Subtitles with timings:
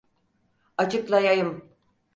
[0.77, 1.71] Açıklayayım.